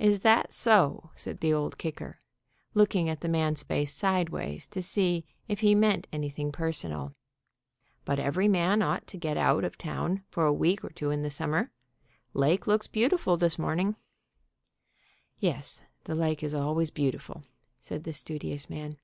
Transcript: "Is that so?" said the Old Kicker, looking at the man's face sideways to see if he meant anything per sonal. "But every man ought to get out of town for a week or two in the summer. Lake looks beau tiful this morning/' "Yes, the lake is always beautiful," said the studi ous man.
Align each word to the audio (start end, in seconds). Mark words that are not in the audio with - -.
"Is 0.00 0.22
that 0.22 0.52
so?" 0.52 1.10
said 1.14 1.38
the 1.38 1.52
Old 1.52 1.78
Kicker, 1.78 2.18
looking 2.74 3.08
at 3.08 3.20
the 3.20 3.28
man's 3.28 3.62
face 3.62 3.92
sideways 3.94 4.66
to 4.66 4.82
see 4.82 5.24
if 5.46 5.60
he 5.60 5.76
meant 5.76 6.08
anything 6.12 6.50
per 6.50 6.72
sonal. 6.72 7.14
"But 8.04 8.18
every 8.18 8.48
man 8.48 8.82
ought 8.82 9.06
to 9.06 9.16
get 9.16 9.36
out 9.36 9.62
of 9.62 9.78
town 9.78 10.24
for 10.28 10.44
a 10.44 10.52
week 10.52 10.82
or 10.82 10.90
two 10.90 11.10
in 11.10 11.22
the 11.22 11.30
summer. 11.30 11.70
Lake 12.32 12.66
looks 12.66 12.88
beau 12.88 13.08
tiful 13.08 13.36
this 13.36 13.54
morning/' 13.56 13.94
"Yes, 15.38 15.84
the 16.02 16.16
lake 16.16 16.42
is 16.42 16.52
always 16.52 16.90
beautiful," 16.90 17.44
said 17.80 18.02
the 18.02 18.10
studi 18.10 18.52
ous 18.54 18.68
man. 18.68 18.96